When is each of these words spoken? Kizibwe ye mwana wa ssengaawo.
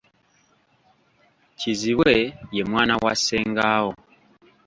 Kizibwe 1.59 2.13
ye 2.55 2.63
mwana 2.69 2.93
wa 3.03 3.13
ssengaawo. 3.17 3.91